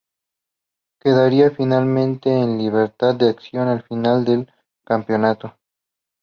Quedaría, 0.99 1.51
finalmente, 1.51 2.31
en 2.35 2.57
libertad 2.57 3.13
de 3.13 3.29
acción 3.29 3.67
al 3.67 3.83
finalizar 3.83 4.31
el 4.33 4.51
campeonato. 4.83 5.55